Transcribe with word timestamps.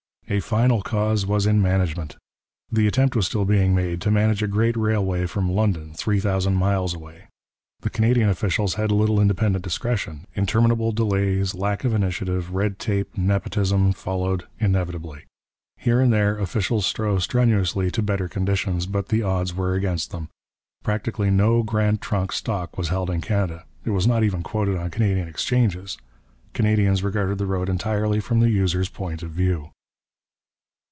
A 0.29 0.39
final 0.39 0.81
cause 0.81 1.25
was 1.25 1.45
in 1.45 1.61
management. 1.61 2.15
The 2.71 2.87
attempt 2.87 3.17
was 3.17 3.25
still 3.25 3.43
being 3.43 3.75
made 3.75 3.99
to 3.99 4.09
manage 4.09 4.41
a 4.41 4.47
great 4.47 4.77
railway 4.77 5.25
from 5.25 5.51
London, 5.51 5.93
three 5.93 6.21
thousand 6.21 6.55
miles 6.55 6.93
away. 6.93 7.25
The 7.81 7.89
Canadian 7.89 8.29
officials 8.29 8.75
had 8.75 8.93
little 8.93 9.19
independent 9.19 9.61
discretion; 9.61 10.25
interminable 10.33 10.93
delays, 10.93 11.53
lack 11.53 11.83
of 11.83 11.93
initiative, 11.93 12.53
red 12.53 12.79
tape, 12.79 13.17
nepotism, 13.17 13.91
followed 13.91 14.45
inevitably. 14.57 15.25
Here 15.77 15.99
and 15.99 16.13
there 16.13 16.37
officials 16.39 16.85
strove 16.85 17.21
strenuously 17.23 17.91
to 17.91 18.01
better 18.01 18.29
conditions, 18.29 18.85
but 18.85 19.09
the 19.09 19.23
odds 19.23 19.53
were 19.53 19.73
against 19.75 20.11
them. 20.11 20.29
Practically 20.81 21.29
no 21.29 21.61
Grand 21.61 21.99
Trunk 21.99 22.31
stock 22.31 22.77
was 22.77 22.87
held 22.87 23.09
in 23.09 23.19
Canada; 23.19 23.65
it 23.83 23.89
was 23.89 24.07
not 24.07 24.23
even 24.23 24.43
quoted 24.43 24.77
on 24.77 24.91
Canadian 24.91 25.27
exchanges; 25.27 25.97
Canadians 26.53 27.03
regarded 27.03 27.37
the 27.37 27.45
road 27.45 27.67
entirely 27.67 28.21
from 28.21 28.39
the 28.39 28.49
user's 28.49 28.87
point 28.87 29.23
of 29.23 29.31
view. 29.31 29.71